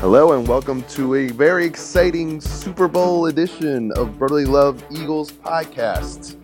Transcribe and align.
Hello 0.00 0.32
and 0.32 0.46
welcome 0.46 0.82
to 0.90 1.14
a 1.14 1.28
very 1.28 1.64
exciting 1.64 2.38
Super 2.38 2.86
Bowl 2.86 3.26
edition 3.26 3.92
of 3.92 4.18
Brotherly 4.18 4.44
Love 4.44 4.84
Eagles 4.90 5.32
podcast. 5.32 6.36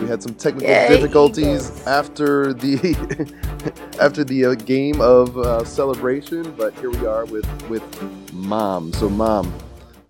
We 0.00 0.06
had 0.06 0.22
some 0.22 0.34
technical 0.34 0.70
Yay, 0.70 0.88
difficulties 0.88 1.70
Eagles. 1.70 1.86
after 1.88 2.52
the 2.52 3.74
after 4.00 4.22
the 4.22 4.44
uh, 4.44 4.54
game 4.54 5.00
of 5.00 5.36
uh, 5.36 5.64
celebration, 5.64 6.52
but 6.52 6.72
here 6.74 6.90
we 6.90 7.04
are 7.04 7.24
with 7.24 7.46
with 7.68 8.32
mom. 8.32 8.92
So 8.92 9.08
mom, 9.08 9.52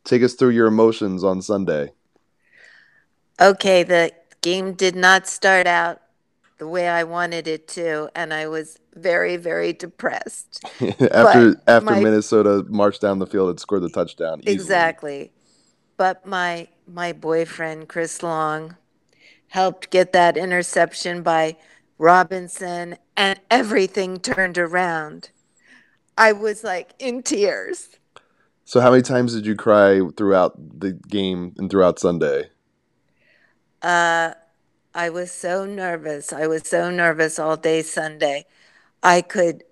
take 0.05 0.23
us 0.23 0.35
through 0.35 0.51
your 0.51 0.67
emotions 0.67 1.25
on 1.25 1.41
Sunday. 1.41 1.91
Okay, 3.41 3.83
the 3.83 4.13
game 4.43 4.75
did 4.75 4.95
not 4.95 5.27
start 5.27 5.67
out 5.67 6.03
the 6.59 6.69
way 6.69 6.89
I 6.89 7.05
wanted 7.05 7.49
it 7.49 7.67
to, 7.69 8.11
and 8.15 8.33
I 8.33 8.47
was 8.47 8.79
very, 8.95 9.37
very 9.37 9.73
depressed. 9.73 10.65
after 11.11 11.61
after 11.67 11.85
my- 11.85 12.01
Minnesota 12.01 12.65
marched 12.69 13.01
down 13.01 13.19
the 13.19 13.27
field 13.27 13.51
and 13.51 13.61
scored 13.61 13.83
the 13.83 13.89
touchdown. 13.91 14.41
easily. 14.41 14.55
Exactly. 14.55 15.33
But 15.97 16.27
my 16.27 16.69
my 16.87 17.13
boyfriend 17.13 17.89
Chris 17.89 18.23
Long 18.23 18.77
helped 19.49 19.91
get 19.91 20.13
that 20.13 20.37
interception 20.37 21.23
by 21.23 21.57
Robinson 21.99 22.97
and 23.17 23.41
everything 23.51 24.19
turned 24.19 24.59
around. 24.59 25.31
I 26.19 26.33
was 26.33 26.65
like 26.65 26.95
in 26.99 27.23
tears. 27.23 27.97
So 28.65 28.81
how 28.81 28.91
many 28.91 29.03
times 29.03 29.35
did 29.35 29.47
you 29.47 29.55
cry 29.55 30.01
throughout 30.17 30.55
the 30.81 30.93
game 30.93 31.55
and 31.59 31.71
throughout 31.71 31.99
Sunday? 31.99 32.51
Uh, 33.83 34.33
I 34.95 35.11
was 35.11 35.33
so 35.33 35.65
nervous. 35.65 36.33
I 36.33 36.47
was 36.47 36.63
so 36.69 36.89
nervous 36.91 37.39
all 37.39 37.57
day 37.57 37.83
Sunday. 37.83 38.47
I 39.03 39.23
could, 39.23 39.65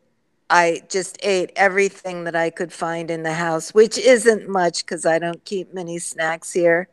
I 0.51 0.83
just 0.89 1.17
ate 1.23 1.53
everything 1.55 2.25
that 2.25 2.35
I 2.35 2.51
could 2.51 2.73
find 2.73 3.11
in 3.11 3.23
the 3.23 3.33
house, 3.33 3.73
which 3.73 3.99
isn't 3.99 4.49
much 4.49 4.85
because 4.85 5.07
I 5.07 5.21
don't 5.21 5.45
keep 5.45 5.73
many 5.73 5.99
snacks 5.99 6.53
here. 6.53 6.89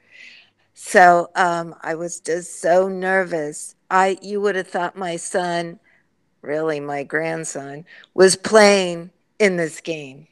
So 0.75 1.29
um, 1.35 1.75
I 1.81 1.95
was 1.95 2.19
just 2.19 2.61
so 2.61 2.87
nervous. 2.87 3.75
I, 3.89 4.19
you 4.21 4.39
would 4.41 4.55
have 4.55 4.67
thought 4.67 4.95
my 4.95 5.15
son, 5.15 5.79
really 6.43 6.79
my 6.79 7.03
grandson, 7.03 7.83
was 8.13 8.35
playing 8.35 9.09
in 9.39 9.57
this 9.57 9.81
game. 9.81 10.27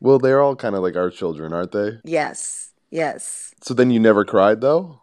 Well, 0.00 0.18
they're 0.18 0.42
all 0.42 0.56
kind 0.56 0.74
of 0.74 0.82
like 0.82 0.96
our 0.96 1.10
children, 1.10 1.52
aren't 1.52 1.72
they? 1.72 1.98
Yes, 2.02 2.72
yes. 2.90 3.54
So 3.62 3.74
then 3.74 3.90
you 3.90 4.00
never 4.00 4.24
cried 4.24 4.60
though? 4.60 5.02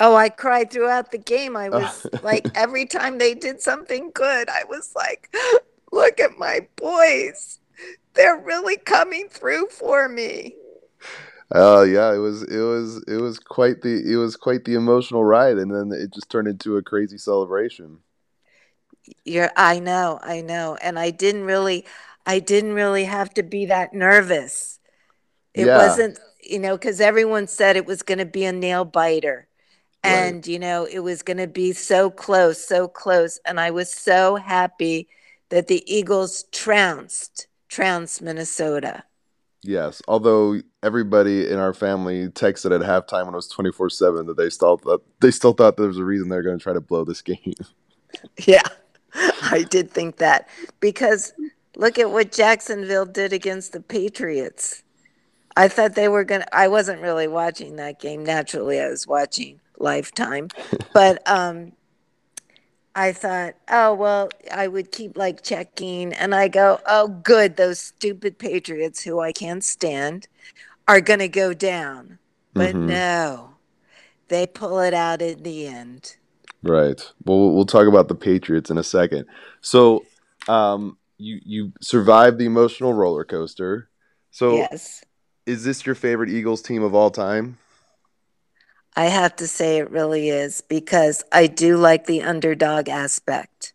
Oh, 0.00 0.16
I 0.16 0.30
cried 0.30 0.70
throughout 0.72 1.12
the 1.12 1.18
game. 1.18 1.56
I 1.56 1.68
oh. 1.72 1.80
was 1.80 2.06
like, 2.22 2.50
every 2.54 2.86
time 2.86 3.18
they 3.18 3.34
did 3.34 3.60
something 3.62 4.10
good, 4.12 4.48
I 4.50 4.64
was 4.68 4.92
like, 4.96 5.34
look 5.92 6.20
at 6.20 6.38
my 6.38 6.66
boys. 6.76 7.60
They're 8.14 8.38
really 8.38 8.76
coming 8.78 9.28
through 9.30 9.68
for 9.68 10.08
me. 10.08 10.56
Oh 11.52 11.82
yeah, 11.82 12.12
it 12.14 12.18
was 12.18 12.42
it 12.44 12.60
was 12.60 13.04
it 13.08 13.16
was 13.16 13.38
quite 13.38 13.82
the 13.82 14.12
it 14.12 14.16
was 14.16 14.36
quite 14.36 14.64
the 14.64 14.74
emotional 14.74 15.24
ride 15.24 15.58
and 15.58 15.74
then 15.74 15.90
it 15.92 16.12
just 16.12 16.30
turned 16.30 16.48
into 16.48 16.76
a 16.76 16.82
crazy 16.82 17.18
celebration. 17.18 18.00
You're, 19.24 19.50
I 19.56 19.78
know, 19.80 20.18
I 20.22 20.40
know. 20.40 20.76
And 20.80 20.98
I 20.98 21.10
didn't 21.10 21.44
really, 21.44 21.84
I 22.26 22.38
didn't 22.38 22.74
really 22.74 23.04
have 23.04 23.32
to 23.34 23.42
be 23.42 23.66
that 23.66 23.92
nervous. 23.94 24.78
It 25.54 25.66
Yeah. 25.66 25.76
wasn't, 25.76 26.20
you 26.42 26.60
know, 26.60 26.76
because 26.78 27.00
everyone 27.02 27.48
said 27.48 27.76
it 27.76 27.86
was 27.86 28.02
going 28.02 28.18
to 28.20 28.26
be 28.26 28.46
a 28.46 28.52
nail 28.52 28.86
biter. 28.86 29.48
Right. 30.04 30.12
And, 30.12 30.46
you 30.46 30.58
know, 30.58 30.84
it 30.84 31.00
was 31.00 31.22
going 31.22 31.36
to 31.36 31.46
be 31.46 31.72
so 31.72 32.10
close, 32.10 32.64
so 32.64 32.88
close. 32.88 33.38
And 33.44 33.60
I 33.60 33.70
was 33.70 33.92
so 33.92 34.36
happy 34.36 35.08
that 35.50 35.66
the 35.66 35.82
Eagles 35.92 36.44
trounced, 36.52 37.48
trounced 37.68 38.22
Minnesota. 38.22 39.04
Yes, 39.62 40.00
although 40.08 40.60
everybody 40.82 41.46
in 41.46 41.58
our 41.58 41.74
family 41.74 42.28
texted 42.28 42.74
at 42.74 42.80
halftime 42.80 43.26
when 43.26 43.34
it 43.34 43.36
was 43.36 43.52
24/7 43.52 44.26
that 44.26 44.38
they 44.38 44.48
still 44.48 44.78
thought 44.78 45.02
they 45.20 45.30
still 45.30 45.52
thought 45.52 45.76
there 45.76 45.86
was 45.86 45.98
a 45.98 46.04
reason 46.04 46.30
they're 46.30 46.42
going 46.42 46.58
to 46.58 46.62
try 46.62 46.72
to 46.72 46.80
blow 46.80 47.04
this 47.04 47.20
game. 47.22 47.52
Yeah, 48.46 48.62
I 49.14 49.66
did 49.68 49.90
think 49.90 50.16
that 50.16 50.48
because 50.80 51.34
look 51.76 51.98
at 51.98 52.10
what 52.10 52.32
Jacksonville 52.32 53.04
did 53.04 53.34
against 53.34 53.72
the 53.72 53.80
Patriots. 53.80 54.82
I 55.56 55.68
thought 55.68 55.94
they 55.94 56.08
were 56.08 56.24
going 56.24 56.42
to, 56.42 56.56
I 56.56 56.68
wasn't 56.68 57.02
really 57.02 57.26
watching 57.26 57.76
that 57.76 58.00
game. 58.00 58.24
Naturally, 58.24 58.80
I 58.80 58.88
was 58.88 59.06
watching 59.06 59.60
Lifetime. 59.80 60.48
But 60.92 61.26
um, 61.28 61.72
I 62.94 63.12
thought, 63.12 63.54
oh, 63.70 63.94
well, 63.94 64.28
I 64.52 64.68
would 64.68 64.92
keep 64.92 65.16
like 65.16 65.42
checking. 65.42 66.12
And 66.12 66.34
I 66.34 66.48
go, 66.48 66.80
oh, 66.86 67.08
good. 67.08 67.56
Those 67.56 67.78
stupid 67.78 68.38
Patriots 68.38 69.02
who 69.02 69.20
I 69.20 69.32
can't 69.32 69.64
stand 69.64 70.28
are 70.86 71.00
going 71.00 71.20
to 71.20 71.28
go 71.28 71.54
down. 71.54 72.18
But 72.52 72.74
Mhm. 72.74 72.86
no, 72.86 73.54
they 74.28 74.46
pull 74.46 74.80
it 74.80 74.92
out 74.94 75.22
in 75.22 75.42
the 75.42 75.66
end. 75.66 76.16
Right. 76.62 77.00
Well, 77.24 77.38
we'll- 77.38 77.54
we'll 77.54 77.64
talk 77.64 77.86
about 77.86 78.08
the 78.08 78.14
Patriots 78.14 78.70
in 78.70 78.76
a 78.78 78.82
second. 78.82 79.26
So, 79.60 80.04
um, 80.48 80.98
you 81.16 81.40
you 81.44 81.72
survived 81.80 82.38
the 82.38 82.46
emotional 82.46 82.92
roller 82.92 83.24
coaster. 83.24 83.88
So, 84.30 84.56
yes. 84.56 85.04
is 85.46 85.64
this 85.64 85.86
your 85.86 85.94
favorite 85.94 86.30
Eagles 86.30 86.62
team 86.62 86.82
of 86.82 86.94
all 86.94 87.10
time? 87.10 87.58
I 88.96 89.06
have 89.06 89.36
to 89.36 89.46
say 89.46 89.78
it 89.78 89.90
really 89.90 90.28
is 90.28 90.60
because 90.62 91.22
I 91.32 91.46
do 91.46 91.76
like 91.76 92.06
the 92.06 92.22
underdog 92.22 92.88
aspect. 92.88 93.72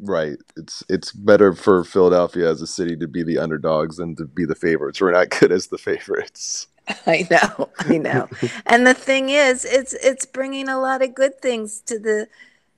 Right. 0.00 0.38
It's 0.56 0.84
it's 0.88 1.12
better 1.12 1.54
for 1.54 1.82
Philadelphia 1.82 2.48
as 2.48 2.62
a 2.62 2.66
city 2.66 2.96
to 2.96 3.08
be 3.08 3.24
the 3.24 3.38
underdogs 3.38 3.96
than 3.96 4.14
to 4.16 4.26
be 4.26 4.44
the 4.44 4.54
favorites. 4.54 5.00
We're 5.00 5.12
not 5.12 5.30
good 5.40 5.50
as 5.50 5.66
the 5.68 5.78
favorites. 5.78 6.68
I 7.06 7.26
know, 7.30 7.70
I 7.80 7.98
know. 7.98 8.28
and 8.66 8.86
the 8.86 8.94
thing 8.94 9.30
is, 9.30 9.64
it's 9.64 9.92
it's 9.94 10.24
bringing 10.24 10.68
a 10.68 10.80
lot 10.80 11.02
of 11.02 11.14
good 11.14 11.40
things 11.42 11.80
to 11.82 11.98
the 11.98 12.28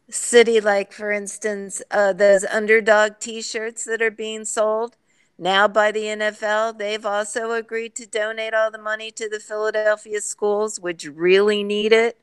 city. 0.09 0.61
Like 0.61 0.93
for 0.93 1.13
instance, 1.13 1.83
uh, 1.91 2.15
those 2.15 2.45
underdog 2.45 3.19
T-shirts 3.21 3.85
that 3.85 4.01
are 4.01 4.11
being 4.11 4.47
sold 4.47 4.97
now 5.41 5.67
by 5.67 5.91
the 5.91 6.05
NFL. 6.05 6.79
They've 6.79 7.05
also 7.05 7.53
agreed 7.53 7.97
to 7.97 8.07
donate 8.07 8.55
all 8.55 8.71
the 8.71 8.79
money 8.79 9.11
to 9.13 9.29
the 9.29 9.41
Philadelphia 9.41 10.21
schools, 10.21 10.79
which 10.79 11.07
really 11.07 11.65
need 11.65 11.93
it. 11.93 12.19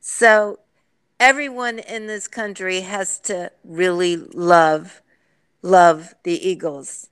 So 0.00 0.58
everyone 1.18 1.78
in 1.78 2.06
this 2.08 2.28
country 2.28 2.82
has 2.82 3.18
to 3.20 3.52
really 3.64 4.16
love 4.16 5.00
love 5.62 6.14
the 6.22 6.48
Eagles. 6.48 7.08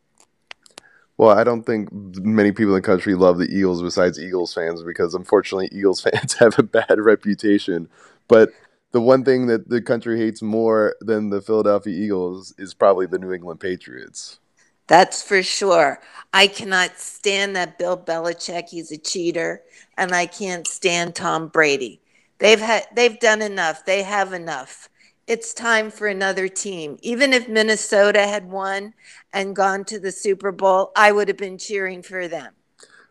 Well, 1.17 1.31
I 1.31 1.45
don't 1.45 1.65
think 1.65 1.89
many 1.93 2.51
people 2.51 2.75
in 2.75 2.83
the 2.83 2.87
country 2.87 3.15
love 3.15 3.39
the 3.39 3.47
Eagles 3.47 3.83
besides 3.83 4.19
Eagles 4.19 4.53
fans 4.53 4.83
because 4.83 5.15
unfortunately 5.15 5.69
Eagles 5.73 6.01
fans 6.09 6.35
have 6.35 6.59
a 6.59 6.63
bad 6.63 6.99
reputation. 6.99 7.89
But 8.27 8.51
the 8.93 9.01
one 9.01 9.25
thing 9.25 9.47
that 9.47 9.69
the 9.69 9.83
country 9.83 10.19
hates 10.19 10.43
more 10.43 10.97
than 11.01 11.31
the 11.31 11.41
Philadelphia 11.41 11.95
Eagles 11.95 12.55
is 12.59 12.75
probably 12.75 13.07
the 13.07 13.19
New 13.19 13.33
England 13.33 13.61
Patriots. 13.61 14.39
That's 14.87 15.23
for 15.23 15.43
sure. 15.43 16.01
I 16.33 16.47
cannot 16.47 16.99
stand 16.99 17.57
that 17.57 17.79
Bill 17.79 17.97
Belichick. 17.97 18.69
He's 18.69 18.93
a 18.93 18.99
cheater, 18.99 19.63
and 19.97 20.13
I 20.13 20.27
can't 20.27 20.67
stand 20.67 21.15
Tom 21.15 21.49
Brady. 21.49 22.01
They've 22.39 22.61
had 22.61 22.87
they've 22.95 23.19
done 23.19 23.41
enough. 23.41 23.85
They 23.85 24.03
have 24.03 24.33
enough. 24.33 24.89
It's 25.27 25.55
time 25.55 25.91
for 25.91 26.07
another 26.07 26.49
team. 26.49 26.99
Even 27.01 27.33
if 27.33 27.49
Minnesota 27.49 28.27
had 28.27 28.51
won 28.51 28.93
and 29.33 29.57
gone 29.57 29.85
to 29.87 29.99
the 29.99 30.13
Super 30.13 30.53
Bowl, 30.53 30.93
I 30.97 31.13
would 31.13 31.29
have 31.29 31.39
been 31.39 31.57
cheering 31.57 32.03
for 32.03 32.29
them. 32.29 32.53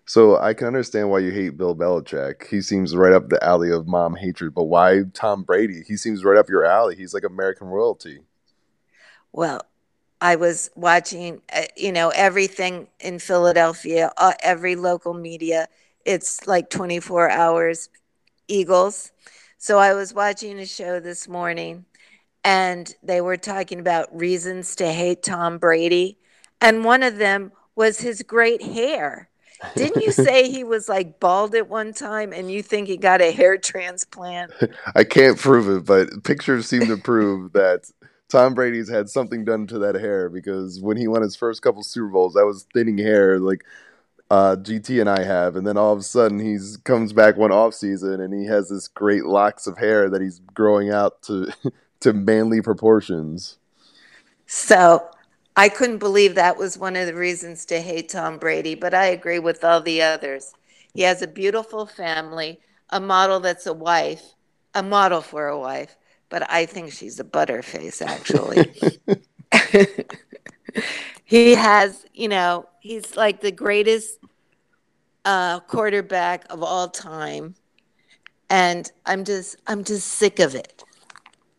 So 0.06 0.38
I 0.38 0.54
can 0.54 0.68
understand 0.68 1.10
why 1.10 1.20
you 1.20 1.32
hate 1.32 1.58
Bill 1.58 1.76
Belichick. 1.76 2.48
He 2.48 2.62
seems 2.62 2.96
right 2.96 3.14
up 3.14 3.30
the 3.30 3.44
alley 3.44 3.72
of 3.72 3.88
mom 3.88 4.16
hatred. 4.16 4.54
But 4.54 4.66
why 4.66 5.04
Tom 5.14 5.44
Brady? 5.44 5.82
He 5.88 5.98
seems 5.98 6.24
right 6.24 6.38
up 6.38 6.50
your 6.50 6.66
alley. 6.66 6.96
He's 6.96 7.14
like 7.14 7.24
American 7.24 7.68
royalty. 7.68 8.20
Well, 9.32 9.62
I 10.24 10.38
was 10.38 10.70
watching, 10.74 11.42
uh, 11.54 11.64
you 11.76 11.92
know, 11.92 12.08
everything 12.08 12.88
in 13.02 13.20
Philadelphia, 13.20 14.10
uh, 14.16 14.32
every 14.42 14.78
local 14.78 15.14
media. 15.14 15.68
It's 16.06 16.48
like 16.48 16.70
24 16.70 17.30
hours 17.30 17.90
Eagles. 18.48 19.12
So 19.58 19.80
I 19.80 19.94
was 19.94 20.14
watching 20.14 20.60
a 20.60 20.66
show 20.66 21.02
this 21.02 21.28
morning 21.28 21.84
and 22.46 22.96
they 23.04 23.20
were 23.20 23.36
talking 23.36 23.82
about 23.82 24.18
reasons 24.18 24.78
to 24.78 24.90
hate 24.90 25.24
Tom 25.24 25.58
Brady. 25.58 26.18
And 26.62 26.86
one 26.86 27.04
of 27.04 27.18
them 27.18 27.52
was 27.76 28.00
his 28.00 28.22
great 28.22 28.62
hair. 28.62 29.28
Didn't 29.76 30.04
you 30.04 30.14
say 30.14 30.50
he 30.50 30.64
was 30.64 30.88
like 30.88 31.20
bald 31.20 31.54
at 31.54 31.68
one 31.68 31.94
time 31.94 32.32
and 32.32 32.50
you 32.50 32.64
think 32.64 32.88
he 32.88 32.96
got 32.96 33.22
a 33.22 33.34
hair 33.34 33.58
transplant? 33.58 34.54
I 34.96 35.04
can't 35.04 35.38
prove 35.38 35.68
it, 35.68 35.86
but 35.86 36.24
pictures 36.24 36.66
seem 36.68 36.88
to 36.88 36.96
prove 36.96 37.52
that 37.54 37.92
Tom 38.34 38.56
Brady's 38.56 38.90
had 38.90 39.12
something 39.12 39.46
done 39.46 39.68
to 39.68 39.78
that 39.78 39.94
hair 39.94 40.28
because 40.28 40.82
when 40.82 40.98
he 40.98 41.08
won 41.08 41.22
his 41.22 41.36
first 41.36 41.62
couple 41.62 41.84
Super 41.84 42.08
Bowls, 42.08 42.34
that 42.34 42.48
was 42.48 42.66
thinning 42.74 42.98
hair 42.98 43.40
like 43.40 43.64
uh, 44.32 44.56
GT 44.56 45.00
and 45.00 45.08
I 45.08 45.22
have, 45.22 45.56
and 45.56 45.68
then 45.68 45.78
all 45.78 45.94
of 45.94 46.00
a 46.00 46.04
sudden 46.04 46.40
he's 46.40 46.78
comes 46.78 47.14
back 47.14 47.38
one 47.38 47.52
off 47.52 47.76
season 47.76 48.20
and 48.20 48.34
he 48.34 48.48
has 48.48 48.70
this 48.70 48.88
great 48.88 49.26
locks 49.26 49.68
of 49.68 49.78
hair 49.78 50.10
that 50.10 50.20
he's 50.20 50.40
growing 50.56 50.90
out 50.90 51.22
to 51.24 51.54
to 52.00 52.12
manly 52.12 52.60
proportions. 52.60 53.60
So 54.48 55.08
I 55.56 55.70
couldn't 55.70 56.00
believe 56.00 56.34
that 56.34 56.58
was 56.58 56.76
one 56.76 56.96
of 56.96 57.06
the 57.06 57.14
reasons 57.14 57.66
to 57.66 57.82
hate 57.82 58.10
Tom 58.10 58.40
Brady, 58.40 58.74
but 58.74 58.96
I 58.96 59.06
agree 59.06 59.38
with 59.38 59.64
all 59.64 59.80
the 59.80 60.02
others. 60.02 60.56
He 60.96 61.04
has 61.04 61.22
a 61.22 61.28
beautiful 61.28 61.86
family, 61.86 62.62
a 62.90 63.00
model 63.00 63.40
that's 63.40 63.68
a 63.68 63.74
wife, 63.74 64.34
a 64.74 64.82
model 64.82 65.22
for 65.22 65.48
a 65.48 65.60
wife, 65.60 65.98
but 66.34 66.50
I 66.50 66.66
think 66.66 66.92
she's 66.92 67.20
a 67.20 67.24
butterface, 67.24 68.02
actually. 68.02 68.74
he 71.26 71.54
has, 71.54 72.08
you 72.12 72.28
know, 72.28 72.68
he's 72.80 73.16
like 73.16 73.42
the 73.42 73.52
greatest 73.52 74.18
uh, 75.26 75.60
quarterback 75.60 76.46
of 76.50 76.64
all 76.64 76.88
time, 76.88 77.54
and 78.50 78.92
I'm 79.06 79.26
just, 79.26 79.58
I'm 79.68 79.84
just 79.84 80.08
sick 80.08 80.40
of 80.40 80.56
it. 80.56 80.84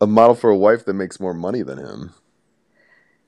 A 0.01 0.09
model 0.09 0.35
for 0.35 0.51
a 0.51 0.57
wife 0.57 0.85
that 0.87 0.95
makes 0.95 1.21
more 1.21 1.35
money 1.35 1.63
than 1.63 1.79
him. 1.79 2.13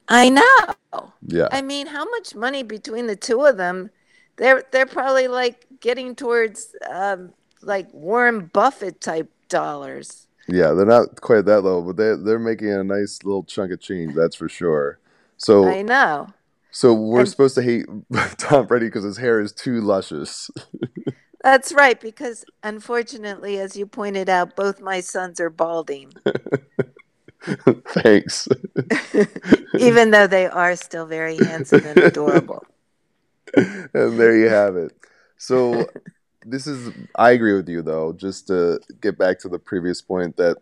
I 0.09 0.31
know. 0.31 1.13
Yeah. 1.29 1.47
I 1.53 1.63
mean, 1.63 1.87
how 1.87 2.07
much 2.07 2.35
money 2.35 2.65
between 2.65 3.07
the 3.07 3.15
two 3.15 3.45
of 3.45 3.57
them? 3.57 3.91
They're 4.35 4.65
they're 4.73 4.85
probably 4.85 5.29
like 5.29 5.65
getting 5.79 6.17
towards 6.17 6.75
um, 6.91 7.35
like 7.63 7.87
Warren 7.95 8.51
Buffett 8.53 9.01
type 9.01 9.31
dollars. 9.49 10.26
Yeah, 10.49 10.73
they're 10.73 10.87
not 10.87 11.21
quite 11.21 11.45
that 11.47 11.63
low, 11.63 11.83
but 11.83 11.97
they 11.97 12.15
they're 12.17 12.39
making 12.39 12.71
a 12.71 12.85
nice 12.85 13.23
little 13.25 13.43
chunk 13.45 13.73
of 13.73 13.81
change, 13.81 14.15
that's 14.15 14.37
for 14.37 14.49
sure. 14.49 14.99
So 15.39 15.69
I 15.69 15.83
know. 15.83 16.29
So 16.71 16.93
we're 16.95 17.21
And- 17.21 17.29
supposed 17.29 17.55
to 17.57 17.63
hate 17.63 17.87
Tom 18.39 18.67
Brady 18.67 18.87
because 18.87 19.05
his 19.05 19.17
hair 19.17 19.41
is 19.41 19.53
too 19.53 19.81
luscious. 19.81 20.51
That's 21.43 21.73
right, 21.73 22.01
because 22.01 22.45
unfortunately, 22.65 23.59
as 23.61 23.77
you 23.77 23.87
pointed 23.87 24.29
out, 24.29 24.57
both 24.57 24.81
my 24.81 24.99
sons 24.99 25.39
are 25.39 25.51
balding, 25.51 26.13
Thanks. 27.89 28.49
even 29.79 30.11
though 30.11 30.27
they 30.27 30.47
are 30.47 30.75
still 30.75 31.07
very 31.07 31.37
handsome 31.37 31.85
and 31.85 31.99
adorable. 31.99 32.65
and 33.57 34.19
there 34.19 34.37
you 34.37 34.49
have 34.49 34.77
it. 34.77 34.93
So 35.39 35.87
this 36.47 36.67
is 36.67 36.93
I 37.17 37.33
agree 37.33 37.55
with 37.55 37.69
you 37.69 37.83
though, 37.83 38.13
just 38.13 38.47
to 38.47 38.81
get 39.01 39.19
back 39.19 39.39
to 39.41 39.49
the 39.49 39.59
previous 39.59 40.01
point 40.01 40.37
that 40.37 40.59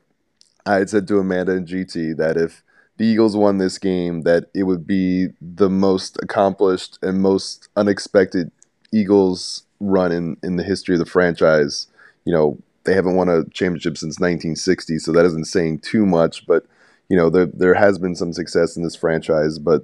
I 0.67 0.77
had 0.77 0.91
said 0.91 1.07
to 1.09 1.19
Amanda 1.19 1.53
and 1.53 1.69
GT 1.69 2.17
that 2.17 2.37
if 2.37 2.63
the 2.97 3.05
Eagles 3.05 3.37
won 3.37 3.59
this 3.59 3.79
game 3.79 4.23
that 4.23 4.47
it 4.55 4.65
would 4.65 4.87
be 4.87 5.29
the 5.41 5.69
most 5.69 6.19
accomplished 6.23 6.99
and 7.03 7.21
most 7.21 7.69
unexpected 7.77 8.51
Eagles 8.93 9.65
run 9.81 10.13
in, 10.13 10.37
in 10.43 10.57
the 10.57 10.63
history 10.63 10.95
of 10.95 11.01
the 11.01 11.07
franchise. 11.07 11.89
You 12.25 12.33
know, 12.33 12.59
they 12.85 12.95
haven't 12.95 13.17
won 13.17 13.29
a 13.29 13.45
championship 13.51 13.99
since 13.99 14.21
1960, 14.21 14.99
so 14.99 15.13
that 15.13 15.27
isn't 15.27 15.47
saying 15.47 15.81
too 15.81 16.07
much, 16.07 16.47
but 16.47 16.65
you 17.09 17.17
know, 17.17 17.29
there 17.29 17.47
there 17.47 17.75
has 17.75 17.99
been 17.99 18.15
some 18.15 18.33
success 18.33 18.77
in 18.77 18.83
this 18.83 18.97
franchise, 18.97 19.59
but 19.59 19.83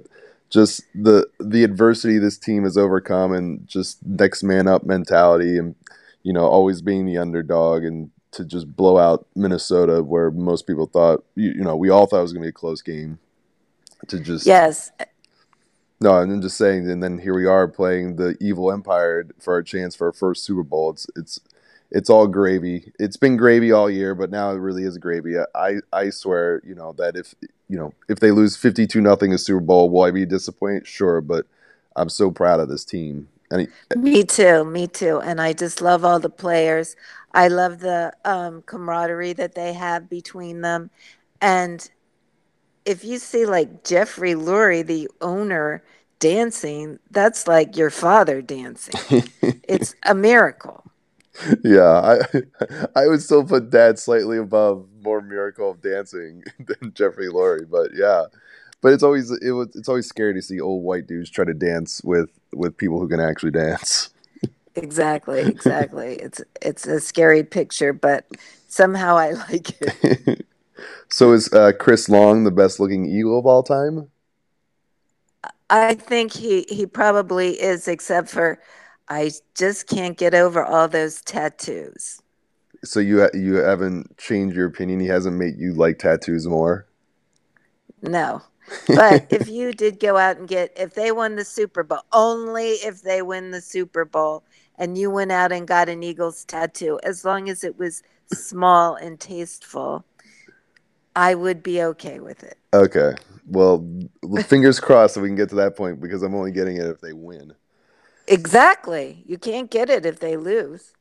just 0.51 0.83
the 0.93 1.27
the 1.39 1.63
adversity 1.63 2.19
this 2.19 2.37
team 2.37 2.63
has 2.63 2.77
overcome 2.77 3.31
and 3.31 3.65
just 3.67 4.05
next 4.05 4.43
man 4.43 4.67
up 4.67 4.83
mentality 4.83 5.57
and 5.57 5.75
you 6.23 6.33
know 6.33 6.45
always 6.45 6.81
being 6.81 7.05
the 7.05 7.17
underdog 7.17 7.83
and 7.83 8.11
to 8.31 8.45
just 8.45 8.75
blow 8.75 8.97
out 8.97 9.25
Minnesota 9.35 10.03
where 10.03 10.29
most 10.29 10.67
people 10.67 10.85
thought 10.85 11.23
you, 11.35 11.51
you 11.51 11.63
know 11.63 11.75
we 11.75 11.89
all 11.89 12.05
thought 12.05 12.19
it 12.19 12.23
was 12.23 12.33
going 12.33 12.43
to 12.43 12.45
be 12.45 12.49
a 12.49 12.53
close 12.53 12.81
game 12.81 13.17
to 14.07 14.19
just 14.19 14.45
Yes, 14.45 14.91
no 15.99 16.19
and 16.19 16.31
then 16.31 16.41
just 16.41 16.57
saying 16.57 16.89
and 16.89 17.01
then 17.01 17.17
here 17.19 17.35
we 17.35 17.45
are 17.45 17.67
playing 17.67 18.17
the 18.17 18.35
evil 18.41 18.71
empire 18.71 19.27
for 19.39 19.53
our 19.53 19.63
chance 19.63 19.95
for 19.95 20.07
our 20.07 20.13
first 20.13 20.43
Super 20.43 20.63
Bowl. 20.63 20.91
It's 20.91 21.07
it's 21.15 21.39
it's 21.91 22.09
all 22.09 22.27
gravy 22.27 22.91
it's 22.99 23.17
been 23.17 23.37
gravy 23.37 23.71
all 23.71 23.89
year 23.89 24.15
but 24.15 24.31
now 24.31 24.51
it 24.51 24.57
really 24.57 24.83
is 24.83 24.97
gravy 24.97 25.35
I 25.55 25.75
I 25.93 26.09
swear 26.09 26.61
you 26.65 26.75
know 26.75 26.93
that 26.93 27.15
if 27.15 27.35
you 27.69 27.77
know 27.77 27.93
if 28.09 28.19
they 28.19 28.31
lose 28.31 28.55
52 28.57 29.01
nothing 29.01 29.33
a 29.33 29.37
Super 29.37 29.59
Bowl 29.61 29.89
will 29.89 30.03
I 30.03 30.11
be 30.11 30.25
disappointed 30.25 30.87
sure 30.87 31.21
but 31.21 31.45
I'm 31.95 32.09
so 32.09 32.31
proud 32.31 32.59
of 32.59 32.69
this 32.69 32.85
team 32.85 33.27
and 33.51 33.61
it- 33.63 33.97
me 33.97 34.23
too, 34.23 34.63
me 34.63 34.87
too. 34.87 35.19
And 35.19 35.41
I 35.41 35.53
just 35.53 35.81
love 35.81 36.05
all 36.05 36.19
the 36.19 36.29
players. 36.29 36.95
I 37.33 37.49
love 37.49 37.79
the 37.79 38.13
um, 38.25 38.63
camaraderie 38.63 39.33
that 39.33 39.55
they 39.55 39.73
have 39.73 40.09
between 40.09 40.61
them. 40.61 40.89
And 41.41 41.89
if 42.85 43.03
you 43.03 43.19
see 43.19 43.45
like 43.45 43.83
Jeffrey 43.83 44.33
Lurie, 44.33 44.85
the 44.85 45.09
owner, 45.21 45.83
dancing, 46.19 46.99
that's 47.11 47.47
like 47.47 47.75
your 47.77 47.89
father 47.89 48.41
dancing. 48.41 48.95
It's 49.63 49.95
a 50.05 50.13
miracle. 50.15 50.90
Yeah, 51.63 52.17
I 52.35 52.41
I 52.95 53.07
would 53.07 53.21
still 53.21 53.43
put 53.45 53.69
Dad 53.69 53.99
slightly 53.99 54.37
above 54.37 54.87
more 55.01 55.21
miracle 55.21 55.71
of 55.71 55.81
dancing 55.81 56.43
than 56.59 56.93
Jeffrey 56.93 57.27
Lurie, 57.27 57.69
but 57.69 57.91
yeah, 57.95 58.25
but 58.81 58.93
it's 58.93 59.03
always 59.03 59.31
it 59.31 59.51
was 59.51 59.69
it's 59.75 59.89
always 59.89 60.07
scary 60.07 60.33
to 60.33 60.41
see 60.41 60.59
old 60.59 60.83
white 60.83 61.07
dudes 61.07 61.29
try 61.29 61.45
to 61.45 61.53
dance 61.53 62.01
with 62.03 62.29
with 62.53 62.77
people 62.77 62.99
who 62.99 63.07
can 63.07 63.19
actually 63.19 63.51
dance. 63.51 64.09
Exactly, 64.75 65.41
exactly. 65.41 66.15
It's 66.21 66.41
it's 66.61 66.85
a 66.87 66.99
scary 66.99 67.43
picture, 67.43 67.93
but 67.93 68.25
somehow 68.67 69.17
I 69.17 69.31
like 69.31 69.81
it. 69.81 70.45
so 71.09 71.33
is 71.33 71.51
uh, 71.53 71.71
Chris 71.77 72.09
Long 72.09 72.43
the 72.43 72.51
best 72.51 72.79
looking 72.79 73.05
Eagle 73.05 73.39
of 73.39 73.45
all 73.45 73.63
time? 73.63 74.09
I 75.69 75.95
think 75.95 76.33
he 76.33 76.65
he 76.69 76.85
probably 76.85 77.61
is, 77.61 77.87
except 77.87 78.29
for 78.29 78.59
I 79.07 79.31
just 79.55 79.87
can't 79.87 80.17
get 80.17 80.33
over 80.33 80.63
all 80.63 80.87
those 80.87 81.21
tattoos. 81.21 82.21
So 82.83 82.99
you 82.99 83.29
you 83.33 83.55
haven't 83.55 84.17
changed 84.17 84.55
your 84.55 84.67
opinion. 84.67 84.99
He 84.99 85.07
hasn't 85.07 85.37
made 85.37 85.57
you 85.57 85.73
like 85.73 85.99
tattoos 85.99 86.47
more. 86.47 86.87
No. 88.01 88.41
But 88.87 89.27
if 89.29 89.49
you 89.49 89.73
did 89.73 89.99
go 89.99 90.17
out 90.17 90.37
and 90.37 90.47
get 90.47 90.71
if 90.77 90.93
they 90.93 91.11
won 91.11 91.35
the 91.35 91.43
Super 91.43 91.83
Bowl, 91.83 92.01
only 92.13 92.69
if 92.69 93.01
they 93.01 93.21
win 93.21 93.51
the 93.51 93.59
Super 93.59 94.05
Bowl 94.05 94.43
and 94.77 94.97
you 94.97 95.11
went 95.11 95.31
out 95.31 95.51
and 95.51 95.67
got 95.67 95.89
an 95.89 96.03
Eagles 96.03 96.45
tattoo, 96.45 96.99
as 97.03 97.25
long 97.25 97.49
as 97.49 97.63
it 97.63 97.77
was 97.77 98.01
small 98.31 98.95
and 98.95 99.19
tasteful, 99.19 100.05
I 101.15 101.35
would 101.35 101.61
be 101.61 101.81
okay 101.83 102.19
with 102.19 102.43
it. 102.43 102.57
Okay, 102.73 103.13
well, 103.47 103.85
fingers 104.45 104.79
crossed 104.79 105.15
that 105.15 105.21
we 105.21 105.27
can 105.27 105.35
get 105.35 105.49
to 105.49 105.55
that 105.55 105.75
point 105.75 105.99
because 105.99 106.23
I'm 106.23 106.35
only 106.35 106.51
getting 106.51 106.77
it 106.77 106.85
if 106.85 107.01
they 107.01 107.13
win. 107.13 107.53
Exactly. 108.31 109.23
You 109.27 109.37
can't 109.37 109.69
get 109.69 109.89
it 109.89 110.05
if 110.05 110.19
they 110.19 110.37
lose. 110.37 110.93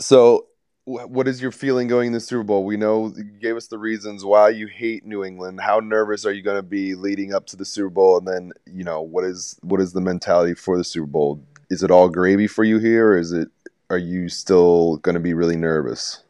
So, 0.00 0.46
wh- 0.84 1.08
what 1.08 1.28
is 1.28 1.40
your 1.40 1.52
feeling 1.52 1.86
going 1.86 2.08
in 2.08 2.12
the 2.12 2.20
Super 2.20 2.42
Bowl? 2.42 2.64
We 2.64 2.76
know 2.76 3.12
you 3.16 3.38
gave 3.40 3.56
us 3.56 3.68
the 3.68 3.78
reasons 3.78 4.24
why 4.24 4.48
you 4.48 4.66
hate 4.66 5.06
New 5.06 5.24
England. 5.24 5.60
How 5.60 5.78
nervous 5.78 6.26
are 6.26 6.32
you 6.32 6.42
going 6.42 6.56
to 6.56 6.62
be 6.64 6.96
leading 6.96 7.32
up 7.32 7.46
to 7.46 7.56
the 7.56 7.64
Super 7.64 7.90
Bowl? 7.90 8.18
And 8.18 8.26
then, 8.26 8.52
you 8.66 8.82
know, 8.82 9.00
what 9.00 9.22
is 9.24 9.56
what 9.62 9.80
is 9.80 9.92
the 9.92 10.00
mentality 10.00 10.54
for 10.54 10.76
the 10.76 10.82
Super 10.82 11.06
Bowl? 11.06 11.40
Is 11.70 11.84
it 11.84 11.92
all 11.92 12.08
gravy 12.08 12.48
for 12.48 12.64
you 12.64 12.78
here, 12.78 13.12
or 13.12 13.18
is 13.18 13.32
it? 13.32 13.48
Are 13.88 13.98
you 13.98 14.28
still 14.28 14.96
going 14.98 15.14
to 15.14 15.20
be 15.20 15.34
really 15.34 15.56
nervous? 15.56 16.24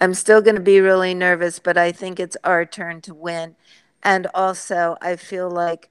I'm 0.00 0.14
still 0.14 0.40
going 0.40 0.54
to 0.54 0.62
be 0.62 0.80
really 0.80 1.14
nervous, 1.14 1.58
but 1.58 1.76
I 1.76 1.90
think 1.90 2.20
it's 2.20 2.36
our 2.44 2.64
turn 2.64 3.00
to 3.02 3.14
win. 3.14 3.56
And 4.04 4.28
also, 4.32 4.96
I 5.02 5.16
feel 5.16 5.50
like 5.50 5.90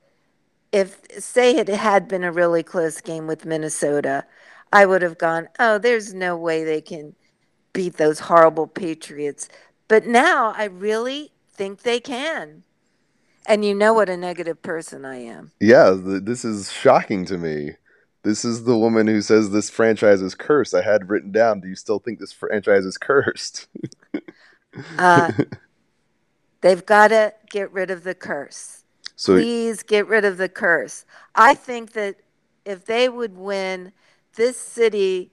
if, 0.72 1.02
say, 1.20 1.56
it 1.56 1.70
had 1.70 2.08
been 2.08 2.24
a 2.24 2.32
really 2.32 2.64
close 2.64 3.02
game 3.02 3.28
with 3.28 3.46
Minnesota, 3.46 4.26
I 4.72 4.86
would 4.86 5.02
have 5.02 5.18
gone, 5.18 5.48
oh, 5.60 5.78
there's 5.78 6.14
no 6.14 6.36
way 6.36 6.64
they 6.64 6.82
can 6.82 7.16
beat 7.74 7.98
those 7.98 8.20
horrible 8.22 8.68
Patriots. 8.68 9.48
But 9.88 10.06
now 10.06 10.54
I 10.58 10.66
really 10.66 11.32
think 11.54 11.84
they 11.84 12.00
can. 12.00 12.64
And 13.46 13.64
you 13.64 13.74
know 13.74 13.94
what 13.94 14.10
a 14.10 14.18
negative 14.18 14.62
person 14.62 15.06
I 15.06 15.18
am. 15.18 15.52
Yeah, 15.60 15.92
th- 15.92 16.24
this 16.24 16.44
is 16.44 16.72
shocking 16.72 17.24
to 17.26 17.38
me. 17.38 17.76
This 18.24 18.44
is 18.44 18.66
the 18.66 18.78
woman 18.78 19.08
who 19.08 19.22
says 19.22 19.52
this 19.52 19.70
franchise 19.70 20.22
is 20.22 20.36
cursed. 20.36 20.74
I 20.74 20.82
had 20.82 21.10
written 21.10 21.32
down. 21.32 21.62
Do 21.62 21.70
you 21.70 21.76
still 21.76 22.00
think 22.00 22.20
this 22.20 22.34
franchise 22.34 22.84
is 22.84 22.98
cursed? 22.98 23.68
Uh, 24.98 25.32
they've 26.62 26.86
got 26.86 27.08
to 27.10 27.34
get 27.50 27.72
rid 27.72 27.90
of 27.90 28.04
the 28.04 28.14
curse. 28.14 28.84
So 29.18 29.34
please 29.34 29.84
get 29.84 30.08
rid 30.08 30.24
of 30.24 30.38
the 30.38 30.48
curse. 30.48 31.06
I 31.36 31.56
think 31.56 31.92
that 31.94 32.16
if 32.66 32.86
they 32.86 33.10
would 33.10 33.36
win, 33.36 33.92
this 34.36 34.58
city, 34.58 35.32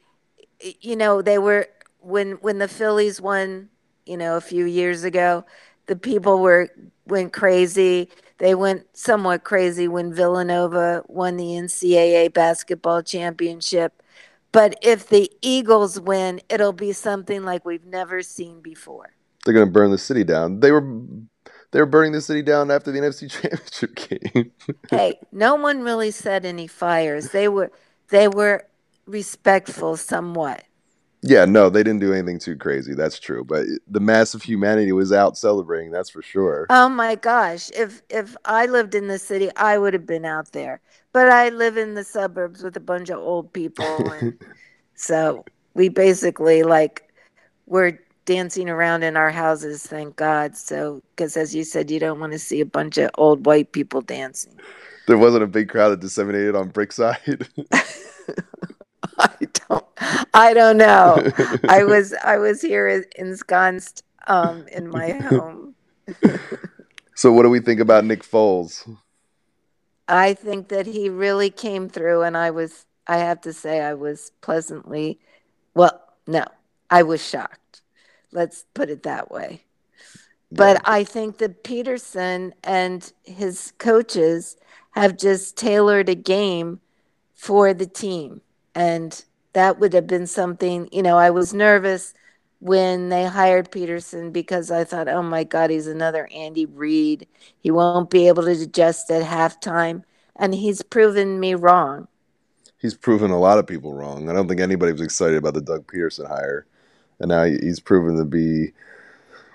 you 0.80 0.96
know, 0.96 1.22
they 1.22 1.38
were 1.38 1.68
when 2.00 2.32
when 2.40 2.58
the 2.58 2.68
Phillies 2.68 3.20
won, 3.20 3.68
you 4.06 4.16
know, 4.16 4.36
a 4.36 4.40
few 4.40 4.64
years 4.64 5.04
ago, 5.04 5.44
the 5.86 5.96
people 5.96 6.40
were 6.40 6.70
went 7.06 7.32
crazy. 7.32 8.08
They 8.38 8.54
went 8.54 8.96
somewhat 8.96 9.44
crazy 9.44 9.86
when 9.86 10.12
Villanova 10.12 11.04
won 11.06 11.36
the 11.36 11.44
NCAA 11.44 12.32
basketball 12.32 13.02
championship. 13.02 14.02
But 14.50 14.76
if 14.82 15.08
the 15.08 15.30
Eagles 15.42 16.00
win, 16.00 16.40
it'll 16.48 16.72
be 16.72 16.92
something 16.92 17.44
like 17.44 17.64
we've 17.64 17.84
never 17.84 18.22
seen 18.22 18.60
before. 18.60 19.10
they're 19.44 19.54
going 19.54 19.66
to 19.66 19.72
burn 19.72 19.90
the 19.90 19.98
city 19.98 20.24
down. 20.24 20.60
They 20.60 20.72
were 20.72 20.82
they 21.74 21.80
were 21.80 21.86
burning 21.86 22.12
the 22.12 22.20
city 22.20 22.40
down 22.40 22.70
after 22.70 22.92
the 22.92 23.00
NFC 23.00 23.28
Championship 23.42 23.96
game. 23.96 24.52
hey, 24.90 25.18
no 25.32 25.56
one 25.56 25.82
really 25.82 26.12
set 26.12 26.44
any 26.44 26.68
fires. 26.68 27.30
They 27.30 27.48
were 27.48 27.72
they 28.10 28.28
were 28.28 28.64
respectful 29.06 29.96
somewhat. 29.96 30.62
Yeah, 31.22 31.46
no, 31.46 31.70
they 31.70 31.82
didn't 31.82 31.98
do 31.98 32.12
anything 32.12 32.38
too 32.38 32.56
crazy. 32.56 32.94
That's 32.94 33.18
true. 33.18 33.42
But 33.42 33.66
the 33.88 33.98
mass 33.98 34.34
of 34.34 34.44
humanity 34.44 34.92
was 34.92 35.12
out 35.12 35.36
celebrating. 35.36 35.90
That's 35.90 36.10
for 36.10 36.22
sure. 36.22 36.66
Oh 36.70 36.88
my 36.88 37.16
gosh! 37.16 37.72
If 37.72 38.02
if 38.08 38.36
I 38.44 38.66
lived 38.66 38.94
in 38.94 39.08
the 39.08 39.18
city, 39.18 39.50
I 39.56 39.76
would 39.76 39.94
have 39.94 40.06
been 40.06 40.24
out 40.24 40.52
there. 40.52 40.80
But 41.12 41.28
I 41.28 41.48
live 41.48 41.76
in 41.76 41.94
the 41.94 42.04
suburbs 42.04 42.62
with 42.62 42.76
a 42.76 42.80
bunch 42.80 43.10
of 43.10 43.18
old 43.18 43.52
people, 43.52 44.12
and 44.12 44.38
so 44.94 45.44
we 45.74 45.88
basically 45.88 46.62
like 46.62 47.10
we're 47.66 47.98
dancing 48.24 48.68
around 48.68 49.02
in 49.02 49.16
our 49.16 49.30
houses. 49.30 49.86
Thank 49.86 50.16
God. 50.16 50.56
So 50.56 51.02
because 51.14 51.36
as 51.36 51.54
you 51.54 51.64
said, 51.64 51.90
you 51.90 52.00
don't 52.00 52.20
want 52.20 52.32
to 52.32 52.38
see 52.38 52.60
a 52.60 52.66
bunch 52.66 52.98
of 52.98 53.10
old 53.16 53.46
white 53.46 53.72
people 53.72 54.00
dancing. 54.00 54.58
there 55.06 55.18
wasn't 55.18 55.44
a 55.44 55.48
big 55.48 55.68
crowd 55.68 55.90
that 55.90 56.00
disseminated 56.00 56.56
on 56.56 56.70
Brickside. 56.70 57.48
I 59.18 59.36
don't 59.68 59.84
I 60.32 60.54
don't 60.54 60.76
know. 60.76 61.22
I 61.68 61.84
was 61.92 62.14
I 62.24 62.38
was 62.38 62.60
here 62.60 63.04
ensconced 63.16 64.02
um 64.26 64.66
in 64.68 64.88
my 64.88 65.10
home. 65.12 65.74
so 67.14 67.32
what 67.32 67.42
do 67.42 67.50
we 67.50 67.60
think 67.60 67.80
about 67.80 68.04
Nick 68.04 68.22
Foles? 68.22 68.88
I 70.08 70.34
think 70.34 70.68
that 70.68 70.86
he 70.86 71.08
really 71.08 71.50
came 71.50 71.88
through 71.88 72.22
and 72.22 72.36
I 72.36 72.50
was 72.50 72.86
I 73.06 73.18
have 73.18 73.40
to 73.42 73.52
say 73.52 73.80
I 73.80 73.94
was 73.94 74.32
pleasantly 74.40 75.18
well, 75.74 76.00
no, 76.26 76.44
I 76.90 77.02
was 77.02 77.26
shocked. 77.26 77.58
Let's 78.34 78.66
put 78.74 78.90
it 78.90 79.04
that 79.04 79.30
way. 79.30 79.62
But 80.52 80.76
Yeah. 80.76 80.82
I 80.84 81.04
think 81.04 81.38
that 81.38 81.64
Pederson 81.64 82.52
and 82.62 83.10
his 83.24 83.72
coaches 83.78 84.56
have 84.92 85.16
just 85.16 85.56
tailored 85.56 86.08
a 86.10 86.14
game 86.14 86.80
for 87.34 87.74
the 87.74 87.86
team. 87.86 88.42
And 88.74 89.24
that 89.54 89.78
would 89.80 89.92
have 89.94 90.06
been 90.06 90.26
something, 90.26 90.88
you 90.92 91.02
know, 91.02 91.18
I 91.18 91.30
was 91.30 91.54
nervous 91.54 92.14
when 92.60 93.08
they 93.10 93.24
hired 93.26 93.70
Pederson 93.70 94.32
because 94.32 94.70
I 94.70 94.84
thought, 94.84 95.08
oh 95.08 95.22
my 95.22 95.44
God, 95.44 95.70
he's 95.70 95.86
another 95.86 96.28
Andy 96.34 96.66
Reid. 96.66 97.26
He 97.60 97.70
won't 97.70 98.10
be 98.10 98.28
able 98.28 98.44
to 98.44 98.50
adjust 98.50 99.10
at 99.10 99.22
halftime. 99.22 100.04
And 100.36 100.54
he's 100.54 100.82
proven 100.82 101.40
me 101.40 101.54
wrong. 101.54 102.08
He's 102.78 102.94
proven 102.94 103.30
a 103.30 103.38
lot 103.38 103.58
of 103.58 103.66
people 103.66 103.94
wrong. 103.94 104.28
I 104.28 104.32
don't 104.32 104.48
think 104.48 104.60
anybody 104.60 104.92
was 104.92 105.00
excited 105.00 105.36
about 105.38 105.54
the 105.54 105.60
Doug 105.62 105.86
Pederson 105.86 106.28
hire. 106.28 106.66
And 107.20 107.28
now 107.28 107.44
he's 107.44 107.80
proven 107.80 108.16
to 108.16 108.24
be 108.24 108.72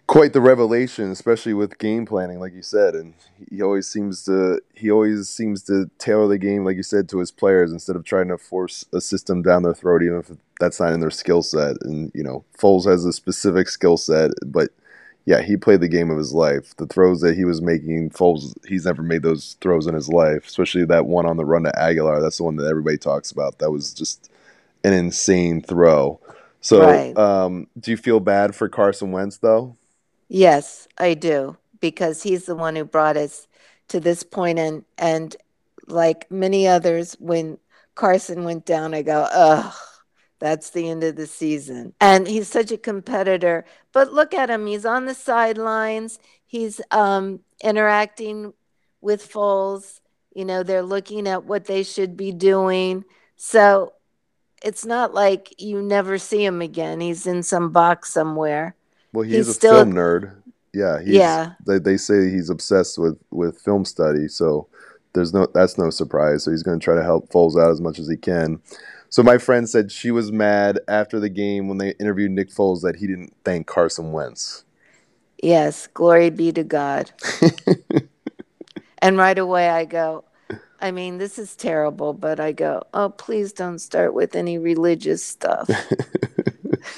quite 0.08 0.34
the 0.34 0.42
revelation, 0.42 1.12
especially 1.12 1.54
with 1.54 1.78
game 1.78 2.06
planning, 2.06 2.40
like 2.40 2.54
you 2.54 2.64
said. 2.64 2.96
And 2.96 3.14
he 3.50 3.62
always 3.62 3.88
seems 3.88 4.24
to 4.24 4.60
he 4.74 4.90
always 4.90 5.30
seems 5.30 5.62
to 5.64 5.90
tailor 6.00 6.28
the 6.28 6.38
game, 6.38 6.66
like 6.66 6.78
you 6.78 6.84
said, 6.84 7.08
to 7.10 7.20
his 7.20 7.32
players 7.32 7.72
instead 7.72 7.96
of 7.96 8.04
trying 8.06 8.28
to 8.30 8.38
force 8.38 8.86
a 8.92 9.02
system 9.02 9.44
down 9.44 9.64
their 9.64 9.76
throat, 9.76 10.02
even 10.02 10.20
if 10.20 10.32
that's 10.60 10.80
not 10.80 10.94
in 10.94 11.00
their 11.00 11.12
skill 11.12 11.44
set. 11.44 11.76
And 11.82 12.12
you 12.16 12.24
know, 12.24 12.44
Foles 12.58 12.86
has 12.86 13.06
a 13.06 13.14
specific 13.14 13.70
skill 13.70 13.98
set, 13.98 14.32
but 14.46 14.70
yeah, 15.26 15.44
he 15.44 15.58
played 15.58 15.82
the 15.82 15.88
game 15.88 16.10
of 16.10 16.18
his 16.18 16.34
life. 16.34 16.76
The 16.78 16.88
throws 16.88 17.22
that 17.22 17.36
he 17.36 17.46
was 17.46 17.62
making, 17.62 18.10
Foles, 18.10 18.56
he's 18.68 18.86
never 18.86 19.04
made 19.04 19.22
those 19.22 19.58
throws 19.62 19.86
in 19.86 19.94
his 19.94 20.10
life, 20.10 20.48
especially 20.48 20.86
that 20.86 21.06
one 21.06 21.28
on 21.28 21.38
the 21.38 21.46
run 21.46 21.66
to 21.66 21.72
Agholor. 21.78 22.20
That's 22.20 22.38
the 22.38 22.46
one 22.46 22.56
that 22.56 22.68
everybody 22.68 22.98
talks 22.98 23.32
about. 23.32 23.60
That 23.60 23.70
was 23.70 23.94
just 23.94 24.32
an 24.84 24.94
insane 24.94 25.62
throw. 25.62 26.20
So, 26.62 26.80
Right. 26.82 27.18
um, 27.18 27.68
do 27.80 27.92
you 27.92 27.98
feel 27.98 28.20
bad 28.20 28.56
for 28.56 28.68
Carson 28.70 29.12
Wentz 29.12 29.38
though? 29.38 29.78
Yes, 30.28 30.88
I 30.98 31.14
do, 31.16 31.58
because 31.80 32.24
he's 32.24 32.46
the 32.46 32.56
one 32.56 32.76
who 32.76 32.86
brought 32.86 33.18
us 33.18 33.48
to 33.88 34.00
this 34.00 34.24
point 34.24 34.60
and 34.60 34.86
and 34.98 35.36
like 35.88 36.30
many 36.30 36.68
others, 36.68 37.16
when 37.20 37.58
Carson 37.96 38.44
went 38.44 38.66
down, 38.66 38.94
I 38.94 39.02
go, 39.02 39.28
ugh, 39.34 39.74
that's 40.40 40.70
the 40.70 40.88
end 40.90 41.04
of 41.04 41.16
the 41.16 41.26
season. 41.26 41.94
And 42.00 42.28
he's 42.28 42.48
such 42.48 42.72
a 42.72 42.78
competitor. 42.78 43.66
But 43.92 44.14
look 44.14 44.34
at 44.36 44.50
him, 44.52 44.68
he's 44.68 44.86
on 44.86 45.06
the 45.06 45.16
sidelines, 45.16 46.20
he's 46.46 46.80
um 46.92 47.40
interacting 47.64 48.54
with 49.02 49.28
Foles, 49.32 50.00
you 50.36 50.46
know, 50.46 50.62
they're 50.64 50.84
looking 50.84 51.28
at 51.28 51.46
what 51.46 51.66
they 51.66 51.84
should 51.84 52.16
be 52.16 52.32
doing. 52.32 53.04
So 53.36 53.94
it's 54.64 54.86
not 54.86 55.14
like 55.14 55.62
you 55.62 55.82
never 55.82 56.18
see 56.18 56.44
him 56.44 56.62
again. 56.62 57.00
He's 57.00 57.26
in 57.28 57.44
some 57.44 57.72
box 57.72 58.12
somewhere. 58.12 58.76
Well, 59.14 59.24
he 59.24 59.32
He's 59.36 59.48
is 59.48 59.50
a 59.50 59.54
still- 59.54 59.76
film 59.76 59.94
nerd. 59.94 60.36
Yeah, 60.74 61.00
he's, 61.00 61.16
Yeah. 61.16 61.54
They, 61.66 61.80
they 61.80 61.98
say 61.98 62.30
he's 62.30 62.50
obsessed 62.52 63.00
with 63.00 63.18
with 63.32 63.60
film 63.60 63.86
study, 63.86 64.28
so 64.28 64.68
there's 65.14 65.34
no 65.34 65.48
that's 65.54 65.78
no 65.80 65.90
surprise. 65.90 66.44
So 66.44 66.52
he's 66.52 66.62
going 66.62 66.80
to 66.80 66.84
try 66.84 66.94
to 66.96 67.02
help 67.04 67.30
Foles 67.32 67.60
out 67.60 67.72
as 67.72 67.82
much 67.82 67.98
as 67.98 68.08
he 68.08 68.16
can. 68.18 68.62
So 69.10 69.24
my 69.24 69.40
friend 69.40 69.68
said 69.68 69.92
she 69.92 70.12
was 70.12 70.32
mad 70.32 70.80
after 70.88 71.20
the 71.20 71.30
game 71.30 71.68
when 71.68 71.80
they 71.80 71.94
interviewed 72.00 72.30
Nick 72.30 72.50
Foles 72.52 72.82
that 72.84 72.98
he 72.98 73.08
didn't 73.08 73.34
thank 73.44 73.66
Carson 73.66 74.12
Wentz. 74.12 74.64
Yes, 75.42 75.88
glory 75.88 76.30
be 76.30 76.52
to 76.52 76.64
God. 76.64 77.12
and 79.00 79.18
right 79.18 79.40
away 79.40 79.70
I 79.70 79.86
go, 79.86 80.24
I 80.82 80.92
mean, 80.92 81.18
this 81.18 81.38
is 81.38 81.56
terrible, 81.56 82.14
but 82.14 82.40
I 82.40 82.52
go, 82.52 82.84
oh, 82.94 83.10
please 83.10 83.52
don't 83.52 83.80
start 83.80 84.14
with 84.14 84.36
any 84.36 84.58
religious 84.58 85.24
stuff. 85.24 85.70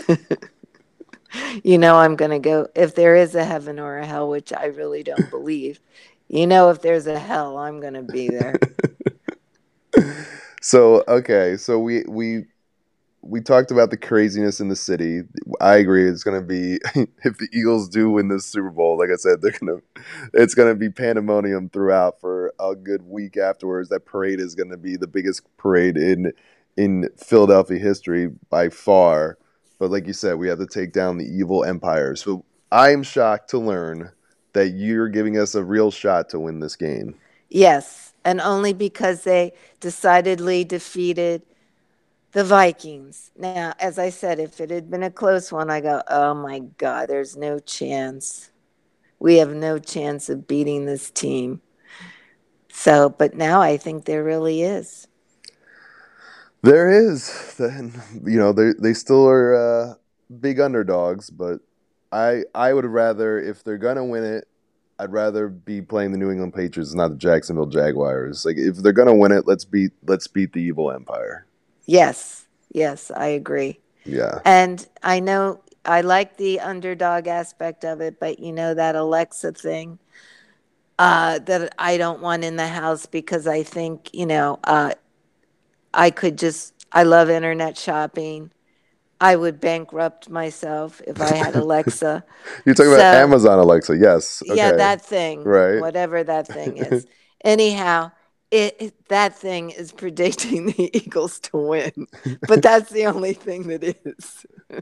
you 1.63 1.77
know, 1.77 1.95
I'm 1.97 2.15
going 2.15 2.31
to 2.31 2.39
go, 2.39 2.67
if 2.75 2.93
there 2.95 3.15
is 3.15 3.33
a 3.33 3.43
heaven 3.43 3.79
or 3.79 3.97
a 3.97 4.05
hell, 4.05 4.29
which 4.29 4.53
I 4.53 4.65
really 4.65 5.03
don't 5.03 5.29
believe, 5.31 5.79
you 6.27 6.45
know, 6.45 6.69
if 6.69 6.81
there's 6.81 7.07
a 7.07 7.17
hell, 7.19 7.57
I'm 7.57 7.79
going 7.79 7.95
to 7.95 8.03
be 8.03 8.29
there. 8.29 8.59
So 10.61 11.03
okay, 11.07 11.57
so 11.57 11.79
we 11.79 12.03
we 12.07 12.45
we 13.23 13.41
talked 13.41 13.71
about 13.71 13.89
the 13.89 13.97
craziness 13.97 14.59
in 14.59 14.69
the 14.69 14.75
city. 14.75 15.21
I 15.59 15.77
agree. 15.77 16.07
It's 16.07 16.23
gonna 16.23 16.43
be 16.43 16.79
if 16.95 17.37
the 17.39 17.49
Eagles 17.51 17.89
do 17.89 18.11
win 18.11 18.27
this 18.27 18.45
Super 18.45 18.69
Bowl, 18.69 18.97
like 18.97 19.09
I 19.09 19.15
said, 19.15 19.41
they're 19.41 19.57
gonna 19.59 19.81
it's 20.33 20.53
gonna 20.53 20.75
be 20.75 20.91
pandemonium 20.91 21.69
throughout 21.69 22.21
for 22.21 22.40
a 22.61 22.75
good 22.75 23.01
week 23.03 23.37
afterwards. 23.37 23.89
That 23.89 24.05
parade 24.05 24.39
is 24.39 24.55
gonna 24.55 24.77
be 24.77 24.95
the 24.95 25.07
biggest 25.07 25.41
parade 25.57 25.97
in 25.97 26.31
in 26.77 27.09
Philadelphia 27.17 27.79
history 27.79 28.29
by 28.49 28.69
far. 28.69 29.37
But 29.79 29.91
like 29.91 30.07
you 30.07 30.13
said, 30.13 30.35
we 30.35 30.47
have 30.47 30.59
to 30.59 30.67
take 30.67 30.93
down 30.93 31.17
the 31.17 31.25
evil 31.25 31.65
empire. 31.65 32.15
So 32.15 32.45
I 32.71 32.91
am 32.91 33.03
shocked 33.03 33.49
to 33.49 33.57
learn 33.57 34.11
that 34.53 34.69
you're 34.69 35.09
giving 35.09 35.37
us 35.37 35.55
a 35.55 35.63
real 35.63 35.91
shot 35.91 36.29
to 36.29 36.39
win 36.39 36.59
this 36.59 36.75
game. 36.75 37.15
Yes, 37.49 38.13
and 38.23 38.39
only 38.39 38.73
because 38.73 39.23
they 39.23 39.53
decidedly 39.79 40.63
defeated 40.63 41.41
the 42.31 42.43
Vikings. 42.43 43.31
Now, 43.37 43.73
as 43.79 43.99
I 43.99 44.09
said, 44.09 44.39
if 44.39 44.61
it 44.61 44.69
had 44.69 44.89
been 44.89 45.03
a 45.03 45.11
close 45.11 45.51
one, 45.51 45.69
I 45.69 45.81
go, 45.81 46.01
oh 46.07 46.33
my 46.33 46.59
God, 46.77 47.09
there's 47.09 47.35
no 47.35 47.59
chance. 47.59 48.51
We 49.19 49.37
have 49.37 49.53
no 49.53 49.79
chance 49.79 50.29
of 50.29 50.47
beating 50.47 50.85
this 50.85 51.11
team. 51.11 51.61
So, 52.71 53.09
but 53.09 53.35
now 53.35 53.61
I 53.61 53.77
think 53.77 54.05
there 54.05 54.23
really 54.23 54.63
is. 54.63 55.07
There 56.63 56.89
is, 56.89 57.55
then 57.57 58.01
you 58.25 58.37
know 58.37 58.53
they 58.53 58.73
they 58.79 58.93
still 58.93 59.27
are 59.27 59.55
uh, 59.55 59.93
big 60.39 60.59
underdogs, 60.59 61.29
but 61.29 61.59
I 62.11 62.43
I 62.53 62.73
would 62.73 62.85
rather 62.85 63.39
if 63.39 63.63
they're 63.63 63.77
gonna 63.77 64.05
win 64.05 64.23
it, 64.23 64.47
I'd 64.99 65.11
rather 65.11 65.47
be 65.49 65.81
playing 65.81 66.11
the 66.11 66.17
New 66.17 66.29
England 66.29 66.53
Patriots, 66.53 66.93
not 66.93 67.09
the 67.09 67.15
Jacksonville 67.15 67.65
Jaguars. 67.65 68.45
Like 68.45 68.57
if 68.57 68.77
they're 68.77 68.93
gonna 68.93 69.15
win 69.15 69.31
it, 69.31 69.47
let's 69.47 69.65
beat 69.65 69.91
let's 70.05 70.27
beat 70.27 70.53
the 70.53 70.61
evil 70.61 70.91
empire. 70.91 71.45
Yes, 71.85 72.45
yes, 72.71 73.11
I 73.11 73.27
agree. 73.27 73.79
Yeah, 74.05 74.39
And 74.45 74.87
I 75.03 75.19
know 75.19 75.61
I 75.85 76.01
like 76.01 76.37
the 76.37 76.59
underdog 76.59 77.27
aspect 77.27 77.83
of 77.85 78.01
it, 78.01 78.19
but 78.19 78.39
you 78.39 78.51
know 78.51 78.73
that 78.73 78.95
Alexa 78.95 79.53
thing 79.53 79.99
uh, 81.01 81.39
that 81.39 81.73
I 81.79 81.97
don't 81.97 82.21
want 82.21 82.43
in 82.43 82.57
the 82.57 82.67
house 82.67 83.07
because 83.07 83.47
I 83.47 83.63
think, 83.63 84.13
you 84.13 84.27
know, 84.27 84.59
uh, 84.65 84.93
I 85.95 86.11
could 86.11 86.37
just, 86.37 86.75
I 86.91 87.03
love 87.03 87.27
internet 87.27 87.75
shopping. 87.75 88.51
I 89.19 89.35
would 89.35 89.59
bankrupt 89.59 90.29
myself 90.29 91.01
if 91.07 91.19
I 91.19 91.31
had 91.33 91.55
Alexa. 91.55 92.23
you're 92.65 92.75
talking 92.75 92.93
about 92.93 93.15
Amazon 93.15 93.57
Alexa, 93.57 93.97
yes? 93.97 94.43
Yeah, 94.45 94.71
that 94.73 95.01
thing, 95.01 95.43
Right. 95.45 95.79
whatever 95.79 96.23
that 96.23 96.47
thing 96.47 96.77
is. 96.77 97.07
Anyhow, 97.43 98.11
it, 98.51 98.75
it 98.79 99.07
that 99.07 99.35
thing 99.35 99.71
is 99.71 99.91
predicting 99.91 100.65
the 100.77 100.95
Eagles 100.95 101.39
to 101.39 101.57
win, 101.57 102.07
but 102.47 102.61
that's 102.61 102.91
the 102.91 103.05
only 103.05 103.33
thing 103.33 103.67
that 103.69 103.83
is. 103.83 104.45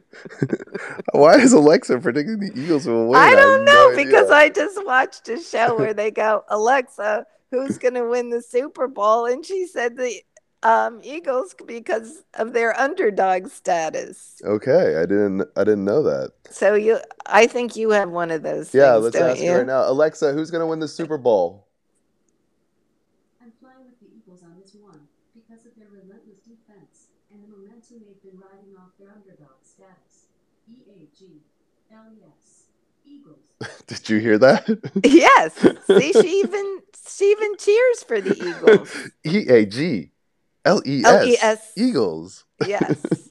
Why 1.13 1.35
is 1.35 1.53
Alexa 1.53 1.99
predicting 1.99 2.39
the 2.39 2.51
Eagles 2.59 2.87
will 2.87 3.07
win? 3.07 3.19
I 3.19 3.35
don't 3.35 3.65
no 3.65 3.71
know 3.71 3.91
idea. 3.93 4.05
because 4.05 4.31
I 4.31 4.49
just 4.49 4.83
watched 4.85 5.29
a 5.29 5.39
show 5.39 5.77
where 5.77 5.93
they 5.93 6.11
go, 6.11 6.43
Alexa, 6.49 7.25
who's 7.51 7.77
going 7.77 7.93
to 7.95 8.05
win 8.05 8.29
the 8.29 8.41
Super 8.41 8.87
Bowl? 8.87 9.25
And 9.25 9.45
she 9.45 9.65
said 9.65 9.97
the 9.97 10.21
um, 10.61 10.99
Eagles 11.03 11.55
because 11.65 12.23
of 12.35 12.53
their 12.53 12.77
underdog 12.79 13.47
status. 13.47 14.41
Okay, 14.43 14.97
I 14.97 15.01
didn't 15.01 15.47
I 15.55 15.63
didn't 15.63 15.85
know 15.85 16.03
that. 16.03 16.33
So 16.49 16.73
you, 16.73 16.99
I 17.25 17.47
think 17.47 17.75
you 17.75 17.91
have 17.91 18.09
one 18.09 18.31
of 18.31 18.41
those. 18.41 18.73
Yeah, 18.73 18.93
things, 18.93 19.03
let's 19.05 19.15
ask 19.15 19.41
you? 19.41 19.55
right 19.55 19.65
now. 19.65 19.89
Alexa, 19.89 20.33
who's 20.33 20.51
gonna 20.51 20.67
win 20.67 20.79
the 20.79 20.87
Super 20.87 21.17
Bowl? 21.17 21.68
I'm 23.49 23.57
flying 23.59 23.85
with 23.85 23.99
the 23.99 24.05
Eagles 24.15 24.43
on 24.43 24.61
this 24.61 24.75
one 24.75 25.07
because 25.33 25.65
of 25.65 25.73
their 25.75 25.87
relentless 25.89 26.37
defense. 26.45 27.09
and 27.33 27.41
the 27.43 27.47
momentum 27.47 28.05
they've 28.05 28.21
been 28.21 28.39
riding 28.39 28.77
off 28.77 28.91
their 28.99 29.09
underdog 29.09 29.57
status. 29.63 30.29
E 30.69 30.75
A 30.87 31.17
G 31.17 31.41
L 31.91 32.05
E 32.13 32.21
S. 32.25 32.65
Eagles. 33.03 33.81
Did 33.87 34.07
you 34.07 34.19
hear 34.19 34.37
that? 34.37 34.67
Yes. 35.03 35.55
See, 35.87 36.13
she 36.13 36.39
even 36.41 36.81
she 37.09 37.31
even 37.31 37.57
cheers 37.57 38.03
for 38.03 38.21
the 38.21 38.35
Eagles. 38.37 39.09
E 39.25 39.49
A 39.49 39.65
G 39.65 40.11
L 40.63 40.83
E 40.85 41.03
S 41.03 41.71
Eagles. 41.75 42.45
Yes. 42.67 43.29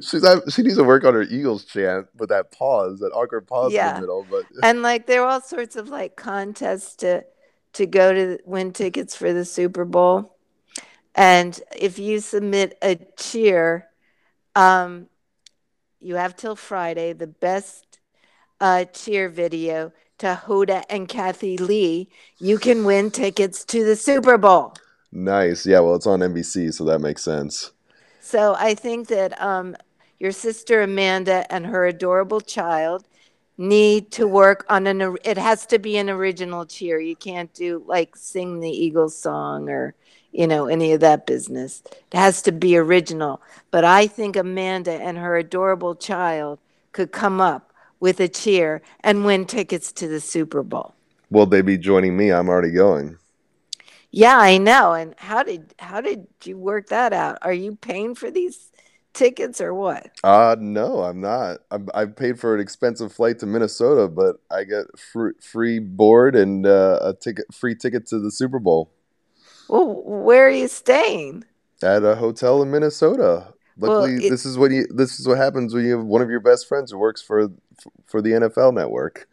She's 0.00 0.24
she 0.54 0.62
needs 0.62 0.76
to 0.76 0.84
work 0.84 1.04
on 1.04 1.12
her 1.12 1.22
Eagles 1.24 1.66
chant 1.66 2.06
with 2.16 2.30
that 2.30 2.50
pause, 2.50 3.00
that 3.00 3.12
awkward 3.12 3.46
pause 3.46 3.74
in 3.74 3.94
the 3.94 4.00
middle. 4.00 4.26
But 4.30 4.44
and 4.62 4.80
like 4.80 5.06
there 5.06 5.22
are 5.22 5.28
all 5.28 5.40
sorts 5.42 5.76
of 5.76 5.90
like 5.90 6.16
contests 6.16 6.96
to 6.96 7.24
to 7.74 7.86
go 7.86 8.12
to 8.12 8.38
win 8.44 8.72
tickets 8.72 9.14
for 9.14 9.32
the 9.32 9.44
Super 9.44 9.84
Bowl. 9.84 10.36
And 11.14 11.60
if 11.76 11.98
you 11.98 12.20
submit 12.20 12.76
a 12.82 12.96
cheer, 13.16 13.88
um, 14.56 15.08
you 16.00 16.16
have 16.16 16.36
till 16.36 16.56
Friday 16.56 17.12
the 17.12 17.26
best 17.26 17.98
uh, 18.60 18.84
cheer 18.84 19.28
video 19.28 19.92
to 20.18 20.40
Hoda 20.46 20.84
and 20.88 21.08
Kathie 21.08 21.58
Lee. 21.58 22.08
You 22.38 22.58
can 22.58 22.84
win 22.84 23.10
tickets 23.10 23.64
to 23.66 23.84
the 23.84 23.96
Super 23.96 24.38
Bowl. 24.38 24.74
nice, 25.12 25.66
yeah. 25.66 25.80
Well, 25.80 25.94
it's 25.94 26.06
on 26.06 26.20
NBC, 26.20 26.72
so 26.74 26.84
that 26.84 27.00
makes 27.00 27.22
sense. 27.22 27.72
So 28.20 28.54
I 28.58 28.74
think 28.74 29.08
that 29.08 29.40
um, 29.40 29.76
your 30.18 30.32
sister 30.32 30.82
Amanda 30.82 31.50
and 31.52 31.66
her 31.66 31.86
adorable 31.86 32.40
child 32.40 33.06
need 33.56 34.10
to 34.12 34.26
work 34.26 34.64
on 34.68 34.86
an. 34.86 35.02
or- 35.02 35.18
It 35.24 35.38
has 35.38 35.66
to 35.66 35.78
be 35.78 35.96
an 35.96 36.10
original 36.10 36.66
cheer. 36.66 36.98
You 37.00 37.16
can't 37.16 37.52
do 37.54 37.82
like 37.86 38.16
sing 38.16 38.60
the 38.60 38.70
Eagles 38.70 39.16
song 39.16 39.68
or 39.68 39.94
you 40.32 40.46
know 40.46 40.66
any 40.66 40.92
of 40.92 41.00
that 41.00 41.26
business. 41.26 41.82
It 42.12 42.16
has 42.16 42.42
to 42.42 42.52
be 42.52 42.76
original. 42.76 43.40
But 43.70 43.84
I 43.84 44.06
think 44.06 44.36
Amanda 44.36 44.92
and 44.92 45.18
her 45.18 45.36
adorable 45.36 45.94
child 45.94 46.58
could 46.92 47.12
come 47.12 47.40
up 47.40 47.72
with 48.00 48.20
a 48.20 48.28
cheer 48.28 48.82
and 49.00 49.24
win 49.24 49.44
tickets 49.46 49.92
to 49.92 50.08
the 50.08 50.20
Super 50.20 50.62
Bowl. 50.62 50.94
Will 51.30 51.46
they 51.46 51.62
be 51.62 51.78
joining 51.78 52.16
me? 52.16 52.30
I'm 52.30 52.48
already 52.48 52.70
going. 52.70 53.18
Yeah, 54.10 54.38
I 54.38 54.58
know. 54.58 54.92
And 54.92 55.14
how 55.18 55.42
did 55.42 55.74
how 55.78 56.00
did 56.00 56.26
you 56.44 56.56
work 56.56 56.88
that 56.88 57.12
out? 57.12 57.38
Are 57.42 57.52
you 57.52 57.76
paying 57.76 58.14
for 58.14 58.30
these 58.30 58.70
tickets 59.14 59.60
or 59.60 59.72
what? 59.74 60.10
Uh 60.22 60.56
no, 60.58 61.00
I'm 61.02 61.20
not. 61.20 61.60
I'm, 61.70 61.88
I 61.94 62.04
paid 62.06 62.38
for 62.38 62.54
an 62.54 62.60
expensive 62.60 63.12
flight 63.12 63.38
to 63.40 63.46
Minnesota, 63.46 64.08
but 64.08 64.36
I 64.50 64.64
get 64.64 64.86
free, 64.98 65.32
free 65.40 65.78
board 65.78 66.36
and 66.36 66.66
uh, 66.66 66.98
a 67.02 67.14
ticket, 67.14 67.46
free 67.54 67.74
ticket 67.74 68.06
to 68.08 68.18
the 68.18 68.30
Super 68.30 68.58
Bowl 68.58 68.92
Well, 69.68 70.02
where 70.04 70.46
are 70.46 70.50
you 70.50 70.68
staying? 70.68 71.44
at 71.82 72.02
a 72.04 72.14
hotel 72.16 72.62
in 72.62 72.70
Minnesota. 72.70 73.52
Well, 73.76 74.00
Luckily, 74.00 74.26
it- 74.26 74.30
this 74.30 74.46
is 74.46 74.56
what 74.56 74.70
you. 74.70 74.86
This 74.88 75.18
is 75.18 75.26
what 75.26 75.36
happens 75.38 75.74
when 75.74 75.84
you 75.84 75.96
have 75.98 76.06
one 76.06 76.22
of 76.22 76.30
your 76.30 76.40
best 76.40 76.68
friends 76.68 76.92
who 76.92 76.98
works 76.98 77.20
for 77.20 77.48
for 78.06 78.22
the 78.22 78.30
NFL 78.30 78.72
Network. 78.72 79.28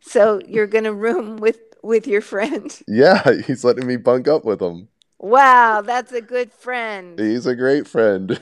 So 0.00 0.40
you're 0.46 0.68
gonna 0.68 0.92
room 0.94 1.36
with 1.38 1.58
with 1.82 2.06
your 2.06 2.20
friend. 2.20 2.78
yeah, 2.88 3.22
he's 3.46 3.64
letting 3.64 3.86
me 3.86 3.96
bunk 3.96 4.28
up 4.28 4.44
with 4.44 4.62
him. 4.62 4.88
Wow, 5.22 5.82
that's 5.82 6.12
a 6.12 6.22
good 6.22 6.50
friend. 6.50 7.18
He's 7.18 7.44
a 7.44 7.54
great 7.54 7.86
friend. 7.86 8.30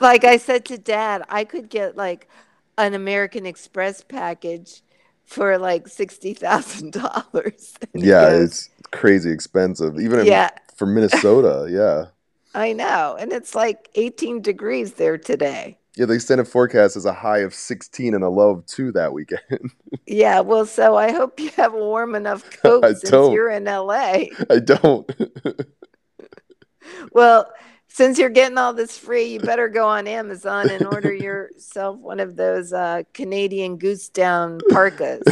like 0.00 0.24
I 0.24 0.38
said 0.38 0.64
to 0.66 0.78
Dad, 0.78 1.22
I 1.28 1.44
could 1.44 1.68
get 1.68 1.98
like 1.98 2.26
an 2.78 2.94
American 2.94 3.44
Express 3.44 4.02
package 4.02 4.80
for 5.26 5.58
like 5.58 5.86
sixty 5.86 6.32
thousand 6.32 6.94
dollars. 6.94 7.74
yeah, 7.94 8.30
it's 8.30 8.70
crazy 8.90 9.30
expensive, 9.30 10.00
even 10.00 10.24
yeah, 10.24 10.48
for 10.76 10.86
Minnesota. 10.86 11.68
Yeah, 11.70 12.06
I 12.58 12.72
know, 12.72 13.18
and 13.20 13.34
it's 13.34 13.54
like 13.54 13.90
eighteen 13.96 14.40
degrees 14.40 14.94
there 14.94 15.18
today. 15.18 15.76
Yeah. 15.96 16.06
The 16.06 16.14
extended 16.14 16.46
forecast 16.46 16.96
is 16.96 17.04
a 17.04 17.12
high 17.12 17.38
of 17.38 17.54
16 17.54 18.14
and 18.14 18.22
a 18.24 18.28
low 18.28 18.50
of 18.50 18.66
two 18.66 18.92
that 18.92 19.12
weekend. 19.12 19.40
Yeah, 20.08 20.40
well, 20.40 20.66
so 20.66 20.96
I 20.96 21.10
hope 21.10 21.40
you 21.40 21.50
have 21.56 21.74
a 21.74 21.78
warm 21.78 22.14
enough 22.14 22.48
coat 22.62 22.84
I 22.84 22.92
since 22.92 23.10
don't. 23.10 23.32
you're 23.32 23.50
in 23.50 23.64
LA. 23.64 24.26
I 24.50 24.60
don't. 24.64 25.10
Well, 27.12 27.50
since 27.88 28.18
you're 28.18 28.28
getting 28.30 28.56
all 28.58 28.72
this 28.72 28.96
free, 28.96 29.24
you 29.24 29.40
better 29.40 29.68
go 29.68 29.88
on 29.88 30.06
Amazon 30.06 30.70
and 30.70 30.86
order 30.86 31.12
yourself 31.12 31.98
one 31.98 32.20
of 32.20 32.36
those 32.36 32.72
uh, 32.72 33.02
Canadian 33.14 33.78
goose 33.78 34.08
down 34.08 34.60
parkas. 34.70 35.22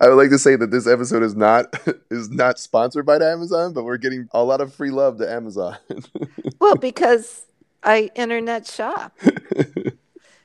I 0.00 0.08
would 0.08 0.14
like 0.16 0.30
to 0.30 0.38
say 0.38 0.56
that 0.56 0.70
this 0.70 0.86
episode 0.86 1.22
is 1.22 1.34
not 1.34 1.74
is 2.10 2.30
not 2.30 2.58
sponsored 2.58 3.04
by 3.04 3.16
Amazon, 3.16 3.72
but 3.74 3.84
we're 3.84 3.98
getting 3.98 4.28
a 4.32 4.42
lot 4.42 4.60
of 4.62 4.72
free 4.72 4.90
love 4.90 5.18
to 5.18 5.30
Amazon. 5.30 5.76
well, 6.60 6.76
because 6.76 7.42
I 7.82 8.10
internet 8.14 8.66
shop. 8.66 9.12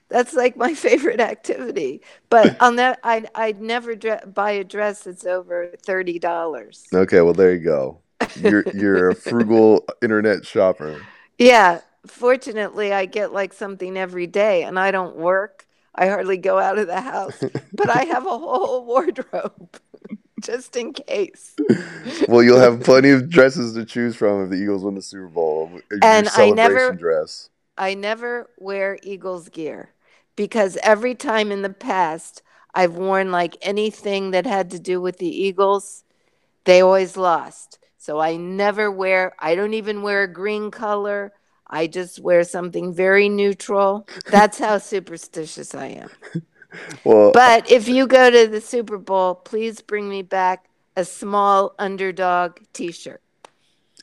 That's 0.09 0.33
like 0.33 0.57
my 0.57 0.73
favorite 0.87 1.19
activity. 1.21 2.01
But 2.29 2.57
I'll 2.59 2.71
ne- 2.73 2.95
I 3.03 3.25
I'd 3.35 3.61
never 3.61 3.95
dre- 3.95 4.21
buy 4.25 4.51
a 4.51 4.63
dress 4.63 5.03
that's 5.03 5.25
over 5.25 5.71
thirty 5.83 6.19
dollars. 6.19 6.85
okay, 6.93 7.21
well 7.21 7.33
there 7.33 7.53
you 7.53 7.63
go. 7.63 7.99
You're 8.35 8.63
you're 8.73 9.09
a 9.09 9.15
frugal 9.15 9.85
internet 10.01 10.45
shopper. 10.45 11.01
Yeah, 11.37 11.81
fortunately, 12.05 12.91
I 12.91 13.05
get 13.05 13.31
like 13.31 13.53
something 13.53 13.97
every 13.97 14.27
day, 14.27 14.63
and 14.63 14.77
I 14.77 14.91
don't 14.91 15.15
work. 15.15 15.65
I 15.95 16.07
hardly 16.07 16.37
go 16.37 16.59
out 16.59 16.77
of 16.77 16.87
the 16.87 17.01
house, 17.01 17.41
but 17.73 17.89
I 17.89 18.05
have 18.05 18.25
a 18.25 18.37
whole 18.37 18.85
wardrobe 18.85 19.79
just 20.41 20.75
in 20.75 20.93
case. 20.93 21.55
Well, 22.27 22.43
you'll 22.43 22.59
have 22.59 22.81
plenty 22.83 23.09
of 23.09 23.29
dresses 23.29 23.73
to 23.73 23.85
choose 23.85 24.15
from 24.15 24.43
if 24.43 24.49
the 24.49 24.55
Eagles 24.57 24.83
win 24.83 24.95
the 24.95 25.01
Super 25.01 25.27
Bowl. 25.27 25.71
And 26.01 26.27
I 26.29 26.51
never- 26.51 26.93
dress. 26.93 27.49
I 27.77 27.93
never 27.93 28.49
wear 28.59 28.99
Eagles 29.03 29.47
gear 29.47 29.93
because 30.39 30.77
every 30.83 31.15
time 31.15 31.51
in 31.51 31.63
the 31.63 31.69
past 31.69 32.41
I've 32.73 32.93
worn 32.95 33.29
like 33.29 33.57
anything 33.61 34.31
that 34.31 34.45
had 34.45 34.71
to 34.71 34.79
do 34.79 35.01
with 35.01 35.17
the 35.17 35.27
Eagles, 35.27 36.05
they 36.63 36.79
always 36.79 37.17
lost. 37.17 37.77
So 37.97 38.21
I 38.21 38.37
never 38.37 38.89
wear, 38.89 39.35
I 39.37 39.55
don't 39.55 39.73
even 39.73 40.01
wear 40.01 40.23
a 40.23 40.31
green 40.31 40.71
color. 40.71 41.33
I 41.67 41.87
just 41.87 42.21
wear 42.21 42.45
something 42.45 42.93
very 42.93 43.27
neutral. 43.27 44.07
That's 44.27 44.57
how 44.59 44.77
superstitious 44.93 45.75
I 45.75 45.87
am. 45.87 46.09
Well, 47.03 47.33
But 47.33 47.69
if 47.69 47.89
you 47.89 48.07
go 48.07 48.31
to 48.31 48.47
the 48.47 48.61
Super 48.61 48.97
Bowl, 48.97 49.35
please 49.35 49.81
bring 49.81 50.07
me 50.07 50.21
back 50.21 50.69
a 50.95 51.03
small 51.03 51.75
underdog 51.77 52.59
t 52.71 52.93
shirt. 52.93 53.21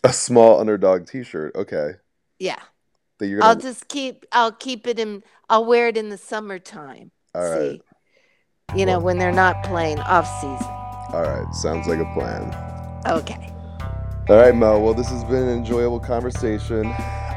a 0.05 0.13
small 0.13 0.61
underdog 0.61 1.07
T-shirt. 1.07 1.57
Okay, 1.57 1.93
Yeah. 2.39 2.61
That 3.19 3.29
you're 3.29 3.43
I'll 3.43 3.57
just 3.57 3.89
keep 3.89 4.25
I'll 4.33 4.53
keep 4.53 4.87
it 4.87 4.99
in 4.99 5.23
I'll 5.49 5.65
wear 5.65 5.89
it 5.89 5.97
in 5.97 6.09
the 6.09 6.19
summertime. 6.19 7.11
All 7.35 7.43
right. 7.43 7.73
See. 7.73 7.83
You 8.75 8.85
know, 8.85 8.99
when 8.99 9.19
they're 9.19 9.33
not 9.33 9.63
playing 9.63 10.01
off 10.01 10.29
season. 10.41 10.67
All 11.13 11.23
right, 11.23 11.55
sounds 11.55 11.87
like 11.87 12.01
a 12.01 12.13
plan. 12.15 12.53
Okay. 13.07 13.53
All 14.29 14.37
right, 14.37 14.55
Mel. 14.55 14.83
Well, 14.83 14.93
this 14.93 15.09
has 15.09 15.23
been 15.23 15.45
an 15.45 15.57
enjoyable 15.57 16.01
conversation. 16.01 16.85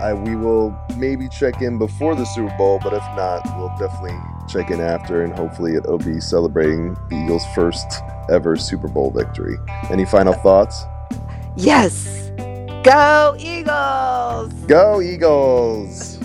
I, 0.01 0.13
we 0.13 0.35
will 0.35 0.75
maybe 0.97 1.29
check 1.29 1.61
in 1.61 1.77
before 1.77 2.15
the 2.15 2.25
Super 2.25 2.55
Bowl, 2.57 2.79
but 2.81 2.93
if 2.93 3.03
not, 3.15 3.41
we'll 3.57 3.71
definitely 3.77 4.17
check 4.47 4.71
in 4.71 4.81
after, 4.81 5.23
and 5.23 5.31
hopefully 5.31 5.75
it'll 5.75 5.99
be 5.99 6.19
celebrating 6.19 6.95
the 7.09 7.21
Eagles' 7.23 7.45
first 7.53 8.01
ever 8.31 8.55
Super 8.55 8.87
Bowl 8.87 9.11
victory. 9.11 9.57
Any 9.91 10.05
final 10.05 10.33
thoughts? 10.33 10.83
Yes. 11.55 12.31
Go 12.83 13.35
Eagles! 13.37 14.53
Go 14.67 15.01
Eagles! 15.01 16.18